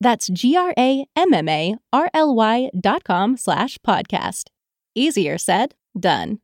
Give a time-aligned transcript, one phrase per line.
[0.00, 1.08] That's G-R-A-M-M-A-R-L-Y
[2.72, 4.50] dot com slash podcast.
[4.94, 6.38] Easier said, done.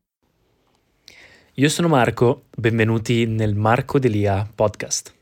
[1.55, 5.13] Io sono Marco, benvenuti nel Marco Delia podcast.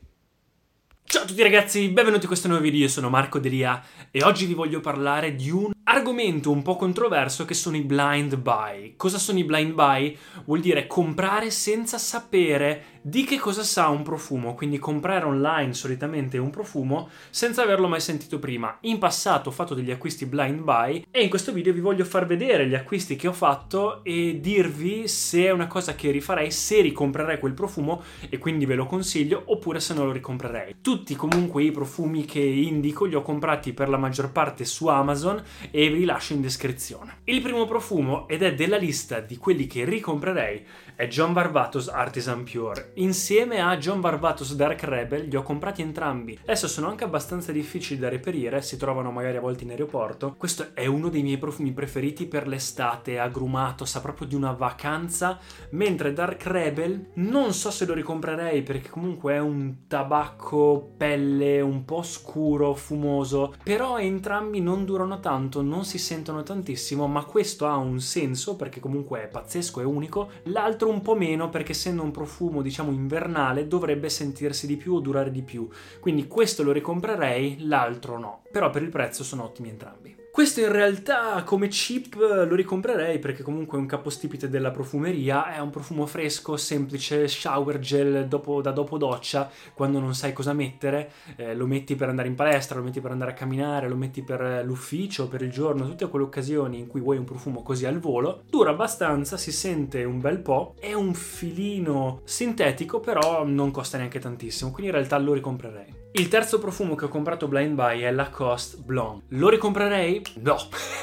[1.04, 4.46] Ciao a tutti ragazzi, benvenuti in questo nuovo video, io sono Marco Delia e oggi
[4.46, 8.94] vi voglio parlare di un argomento un po' controverso che sono i blind buy.
[8.96, 10.16] Cosa sono i blind buy?
[10.46, 16.38] Vuol dire comprare senza sapere di che cosa sa un profumo, quindi comprare online solitamente
[16.38, 18.78] un profumo senza averlo mai sentito prima.
[18.82, 22.26] In passato ho fatto degli acquisti blind buy e in questo video vi voglio far
[22.26, 26.80] vedere gli acquisti che ho fatto e dirvi se è una cosa che rifarei, se
[26.80, 30.76] ricomprerei quel profumo e quindi ve lo consiglio oppure se non lo ricomprerei.
[30.80, 35.42] Tutti comunque i profumi che indico li ho comprati per la maggior parte su Amazon
[35.72, 37.18] e ve li lascio in descrizione.
[37.24, 40.64] Il primo profumo ed è della lista di quelli che ricomprerei
[40.94, 42.91] è John Barbatos Artisan Pure.
[42.96, 46.38] Insieme a John Barbatos Dark Rebel li ho comprati entrambi.
[46.42, 50.34] Adesso sono anche abbastanza difficili da reperire, si trovano magari a volte in aeroporto.
[50.36, 55.38] Questo è uno dei miei profumi preferiti per l'estate, agrumato, sa proprio di una vacanza,
[55.70, 61.86] mentre Dark Rebel non so se lo ricomprerei perché comunque è un tabacco pelle un
[61.86, 67.76] po' scuro, fumoso, però entrambi non durano tanto, non si sentono tantissimo, ma questo ha
[67.76, 70.28] un senso perché comunque è pazzesco, è unico.
[70.44, 75.00] L'altro un po' meno perché essendo un profumo diciamo invernale dovrebbe sentirsi di più o
[75.00, 75.68] durare di più.
[76.00, 78.42] Quindi questo lo ricomprerei, l'altro no.
[78.50, 80.21] Però per il prezzo sono ottimi entrambi.
[80.32, 85.58] Questo in realtà come chip lo ricomprerei perché comunque è un capostipite della profumeria, è
[85.58, 91.12] un profumo fresco, semplice, shower gel dopo, da dopo doccia, quando non sai cosa mettere,
[91.36, 94.22] eh, lo metti per andare in palestra, lo metti per andare a camminare, lo metti
[94.22, 97.98] per l'ufficio, per il giorno, tutte quelle occasioni in cui vuoi un profumo così al
[97.98, 103.98] volo, dura abbastanza, si sente un bel po', è un filino sintetico però non costa
[103.98, 106.01] neanche tantissimo, quindi in realtà lo ricomprerei.
[106.14, 109.24] Il terzo profumo che ho comprato blind buy è Lacoste Blonde.
[109.28, 110.22] Lo ricomprerei?
[110.40, 110.56] No.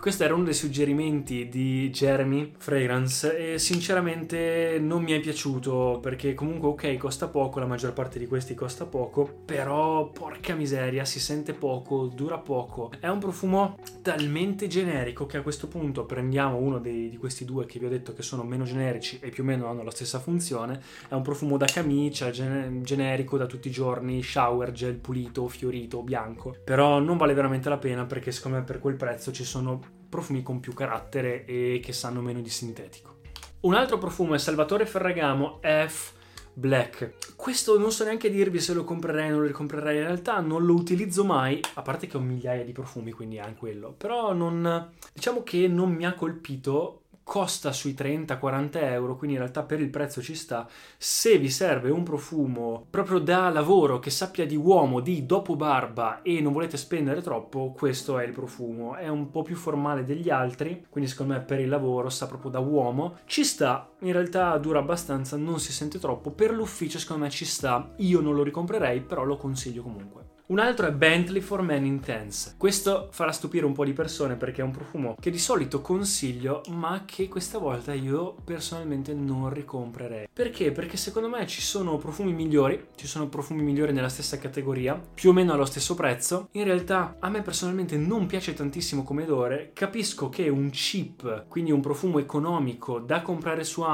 [0.00, 6.32] Questo era uno dei suggerimenti di Jeremy Fragrance e sinceramente non mi è piaciuto perché
[6.32, 11.20] comunque ok costa poco, la maggior parte di questi costa poco, però porca miseria si
[11.20, 12.90] sente poco, dura poco.
[12.98, 17.66] È un profumo talmente generico che a questo punto prendiamo uno dei, di questi due
[17.66, 20.18] che vi ho detto che sono meno generici e più o meno hanno la stessa
[20.18, 20.80] funzione.
[21.10, 26.02] È un profumo da camicia, gen- generico da tutti i giorni, shower gel pulito, fiorito,
[26.02, 26.56] bianco.
[26.64, 30.60] Però non vale veramente la pena perché secondo per quel prezzo ci sono profumi con
[30.60, 33.20] più carattere e che sanno meno di sintetico.
[33.60, 36.12] Un altro profumo è Salvatore Ferragamo F
[36.52, 37.34] Black.
[37.36, 39.98] Questo non so neanche dirvi se lo comprerei o non lo ricomprerei.
[39.98, 43.58] In realtà non lo utilizzo mai, a parte che ho migliaia di profumi, quindi anche
[43.58, 43.94] quello.
[43.96, 44.90] Però non.
[45.12, 49.90] diciamo che non mi ha colpito costa sui 30-40 euro, quindi in realtà per il
[49.90, 50.68] prezzo ci sta.
[50.96, 56.22] Se vi serve un profumo proprio da lavoro che sappia di uomo, di dopo barba
[56.22, 58.94] e non volete spendere troppo, questo è il profumo.
[58.96, 62.50] È un po' più formale degli altri, quindi secondo me per il lavoro sa proprio
[62.50, 63.18] da uomo.
[63.26, 66.30] Ci sta, in realtà dura abbastanza, non si sente troppo.
[66.30, 67.92] Per l'ufficio secondo me ci sta.
[67.96, 70.30] Io non lo ricomprerei, però lo consiglio comunque.
[70.50, 72.54] Un altro è Bentley for Men Intense.
[72.56, 76.62] Questo farà stupire un po' di persone perché è un profumo che di solito consiglio,
[76.70, 80.28] ma che questa volta io personalmente non ricomprerei.
[80.32, 80.72] Perché?
[80.72, 85.30] Perché secondo me ci sono profumi migliori, ci sono profumi migliori nella stessa categoria, più
[85.30, 86.48] o meno allo stesso prezzo.
[86.52, 89.70] In realtà a me personalmente non piace tantissimo come odore.
[89.72, 93.89] Capisco che un cheap, quindi un profumo economico da comprare su Amazon,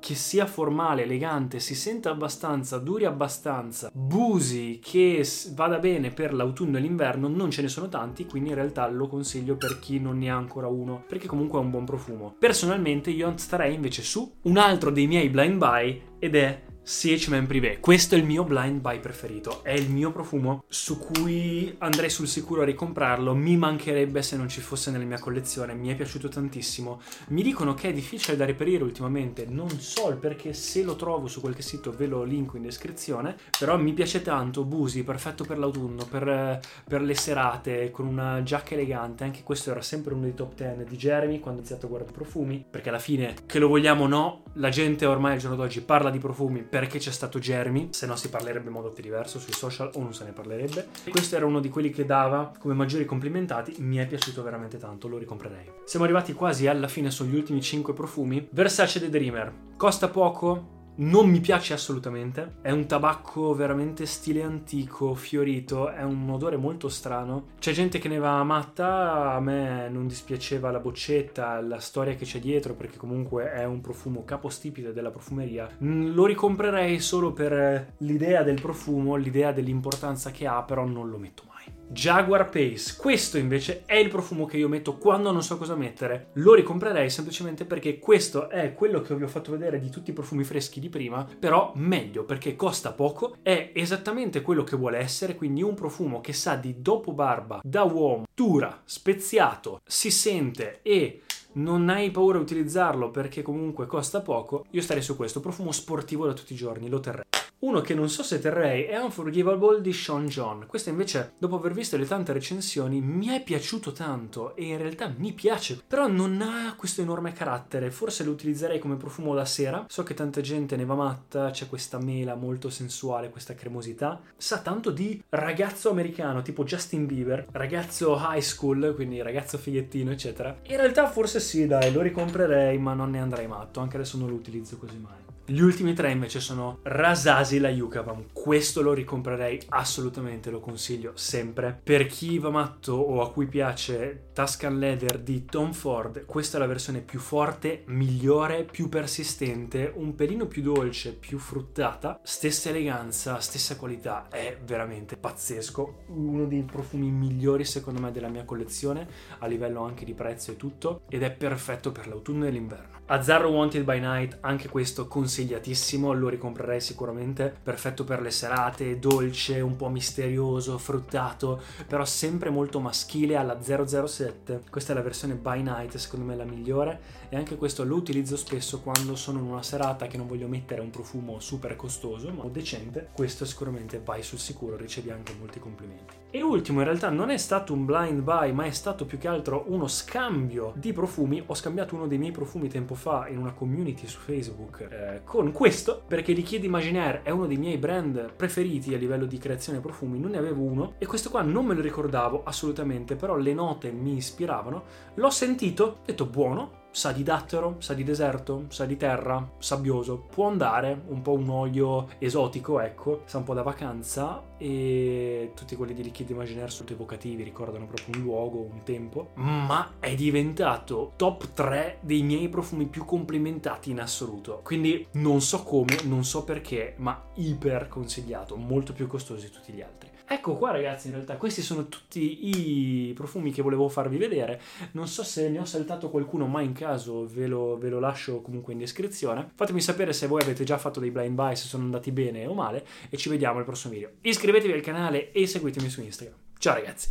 [0.00, 6.32] che sia formale, elegante, si senta abbastanza, duri abbastanza, busi, che va vada bene per
[6.32, 10.00] l'autunno e l'inverno non ce ne sono tanti, quindi in realtà lo consiglio per chi
[10.00, 12.34] non ne ha ancora uno, perché comunque ha un buon profumo.
[12.38, 17.80] Personalmente io starei invece su un altro dei miei blind buy ed è CH-Man Privé.
[17.80, 19.62] Questo è il mio blind buy preferito.
[19.62, 23.34] È il mio profumo su cui andrei sul sicuro a ricomprarlo.
[23.34, 25.74] Mi mancherebbe se non ci fosse nella mia collezione.
[25.74, 27.02] Mi è piaciuto tantissimo.
[27.28, 29.44] Mi dicono che è difficile da reperire ultimamente.
[29.46, 30.54] Non so il perché.
[30.54, 33.36] Se lo trovo su qualche sito ve lo linko in descrizione.
[33.58, 34.64] Però mi piace tanto.
[34.64, 36.58] Busi, perfetto per l'autunno, per,
[36.88, 39.24] per le serate, con una giacca elegante.
[39.24, 42.12] Anche questo era sempre uno dei top 10 di Jeremy quando ho iniziato a guardare
[42.12, 42.64] profumi.
[42.70, 46.10] Perché alla fine, che lo vogliamo o no, la gente ormai al giorno d'oggi parla
[46.10, 49.90] di profumi perché c'è stato Jeremy, se no si parlerebbe in modo diverso sui social
[49.94, 50.88] o non se ne parlerebbe.
[51.08, 55.08] Questo era uno di quelli che dava come maggiori complimentati, mi è piaciuto veramente tanto,
[55.08, 55.70] lo ricomprerei.
[55.84, 58.48] Siamo arrivati quasi alla fine sugli ultimi 5 profumi.
[58.50, 62.56] Versace The Dreamer, costa poco, non mi piace assolutamente.
[62.62, 67.48] È un tabacco veramente stile antico, fiorito, è un odore molto strano.
[67.58, 72.24] C'è gente che ne va matta, a me non dispiaceva la boccetta, la storia che
[72.24, 75.68] c'è dietro, perché comunque è un profumo capostipite della profumeria.
[75.82, 81.18] Mm, lo ricomprerei solo per l'idea del profumo, l'idea dell'importanza che ha, però non lo
[81.18, 81.57] metto mai.
[81.88, 82.96] Jaguar Pace.
[82.96, 86.28] Questo invece è il profumo che io metto quando non so cosa mettere.
[86.34, 90.14] Lo ricomprerei semplicemente perché questo è quello che vi ho fatto vedere di tutti i
[90.14, 95.34] profumi freschi di prima, però meglio perché costa poco, è esattamente quello che vuole essere,
[95.34, 101.22] quindi un profumo che sa di dopo barba, da uomo, dura, speziato, si sente e
[101.54, 106.26] non hai paura di utilizzarlo perché comunque costa poco, io starei su questo profumo sportivo
[106.26, 107.24] da tutti i giorni, lo terrei.
[107.60, 110.66] Uno che non so se terrei è Unforgivable di Sean John.
[110.68, 115.12] Questo invece, dopo aver visto le tante recensioni, mi è piaciuto tanto e in realtà
[115.16, 115.82] mi piace.
[115.84, 117.90] Però non ha questo enorme carattere.
[117.90, 119.86] Forse lo utilizzerei come profumo la sera.
[119.88, 124.20] So che tanta gente ne va matta, c'è questa mela molto sensuale, questa cremosità.
[124.36, 130.56] Sa tanto di ragazzo americano, tipo Justin Bieber, ragazzo high school, quindi ragazzo figliettino, eccetera.
[130.68, 134.28] In realtà forse sì, dai, lo ricomprerei, ma non ne andrei matto, anche adesso non
[134.28, 135.27] lo utilizzo così mai.
[135.50, 138.26] Gli ultimi tre invece sono Rasasi la Yukavam.
[138.34, 141.80] Questo lo ricomprerei assolutamente, lo consiglio sempre.
[141.82, 146.60] Per chi va matto o a cui piace Tuscan Leather di Tom Ford, questa è
[146.60, 153.40] la versione più forte, migliore, più persistente, un pelino più dolce, più fruttata, stessa eleganza,
[153.40, 156.00] stessa qualità, è veramente pazzesco.
[156.08, 159.08] Uno dei profumi migliori secondo me della mia collezione,
[159.38, 162.96] a livello anche di prezzo e tutto, ed è perfetto per l'autunno e l'inverno.
[163.10, 169.60] Azzarro Wanted by Night, anche questo consigliatissimo, lo ricomprerei sicuramente, perfetto per le serate, dolce,
[169.60, 174.62] un po' misterioso, fruttato, però sempre molto maschile alla 007.
[174.68, 178.36] Questa è la versione by night, secondo me la migliore e anche questo lo utilizzo
[178.36, 182.44] spesso quando sono in una serata che non voglio mettere un profumo super costoso, ma
[182.44, 183.08] decente.
[183.12, 186.14] Questo sicuramente vai sul sicuro, ricevi anche molti complimenti.
[186.30, 189.28] E ultimo, in realtà non è stato un blind buy, ma è stato più che
[189.28, 191.42] altro uno scambio di profumi.
[191.46, 195.52] Ho scambiato uno dei miei profumi tempo fa in una community su Facebook eh, con
[195.52, 200.18] questo, perché Liquid Imaginaire è uno dei miei brand preferiti a livello di creazione profumi,
[200.18, 203.92] non ne avevo uno e questo qua non me lo ricordavo assolutamente, però le note
[203.92, 204.84] mi ispiravano.
[205.16, 210.26] L'ho sentito, ho detto buono, sa di dattero, sa di deserto, sa di terra, sabbioso.
[210.30, 215.76] Può andare, un po' un olio esotico, ecco, sa un po' da vacanza e tutti
[215.76, 221.12] quelli di Liquid Imaginaire sono evocativi, ricordano proprio un luogo, un tempo, ma è diventato
[221.16, 224.60] top 3 dei miei profumi più complimentati in assoluto.
[224.64, 229.72] Quindi non so come, non so perché, ma iper consigliato, molto più costoso di tutti
[229.72, 230.17] gli altri.
[230.30, 234.60] Ecco qua ragazzi, in realtà questi sono tutti i profumi che volevo farvi vedere.
[234.92, 238.42] Non so se ne ho saltato qualcuno, ma in caso ve lo, ve lo lascio
[238.42, 239.52] comunque in descrizione.
[239.54, 242.52] Fatemi sapere se voi avete già fatto dei blind buy, se sono andati bene o
[242.52, 244.10] male e ci vediamo al prossimo video.
[244.20, 246.36] Iscrivetevi al canale e seguitemi su Instagram.
[246.58, 247.08] Ciao ragazzi!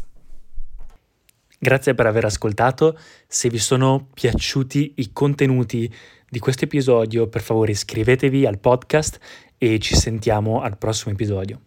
[1.60, 2.96] Grazie per aver ascoltato.
[3.26, 5.92] Se vi sono piaciuti i contenuti
[6.30, 9.18] di questo episodio, per favore iscrivetevi al podcast
[9.58, 11.67] e ci sentiamo al prossimo episodio.